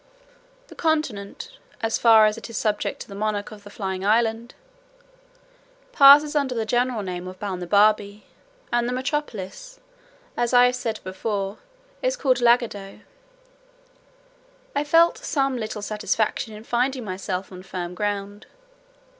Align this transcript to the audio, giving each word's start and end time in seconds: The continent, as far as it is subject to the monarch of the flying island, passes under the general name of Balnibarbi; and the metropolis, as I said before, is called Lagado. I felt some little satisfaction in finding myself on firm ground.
The 0.65 0.73
continent, 0.73 1.59
as 1.79 1.99
far 1.99 2.25
as 2.25 2.35
it 2.35 2.49
is 2.49 2.57
subject 2.57 3.01
to 3.01 3.07
the 3.07 3.13
monarch 3.13 3.51
of 3.51 3.63
the 3.63 3.69
flying 3.69 4.03
island, 4.03 4.55
passes 5.91 6.35
under 6.35 6.55
the 6.55 6.65
general 6.65 7.03
name 7.03 7.27
of 7.27 7.37
Balnibarbi; 7.39 8.23
and 8.73 8.89
the 8.89 8.93
metropolis, 8.93 9.79
as 10.35 10.55
I 10.55 10.71
said 10.71 10.99
before, 11.03 11.59
is 12.01 12.17
called 12.17 12.39
Lagado. 12.41 13.01
I 14.75 14.83
felt 14.83 15.19
some 15.19 15.55
little 15.55 15.83
satisfaction 15.83 16.55
in 16.55 16.63
finding 16.63 17.03
myself 17.05 17.51
on 17.51 17.61
firm 17.61 17.93
ground. 17.93 18.47